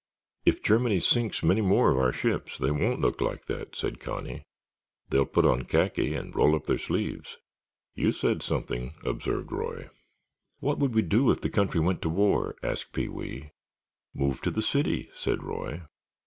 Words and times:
"If 0.47 0.63
Germany 0.63 0.99
sinks 0.99 1.43
many 1.43 1.61
more 1.61 1.91
of 1.91 1.97
our 1.99 2.11
ships, 2.11 2.57
they 2.57 2.71
won't 2.71 3.01
look 3.01 3.21
like 3.21 3.45
that," 3.45 3.75
said 3.75 3.99
Connie. 3.99 4.47
"They'll 5.11 5.27
put 5.27 5.45
on 5.45 5.65
khaki 5.65 6.15
and 6.15 6.35
roll 6.35 6.55
up 6.55 6.65
their 6.65 6.79
sleeves." 6.79 7.37
"You 7.93 8.11
said 8.11 8.41
something," 8.41 8.93
observed 9.05 9.51
Roy. 9.51 9.91
"What 10.57 10.79
would 10.79 10.95
we 10.95 11.03
do 11.03 11.29
if 11.29 11.41
the 11.41 11.51
country 11.51 11.81
went 11.81 12.01
to 12.01 12.09
war?" 12.09 12.55
asked 12.63 12.93
Pee 12.93 13.09
wee. 13.09 13.51
"Move 14.11 14.41
to 14.41 14.49
the 14.49 14.63
city," 14.63 15.11
said 15.13 15.43
Roy. 15.43 15.83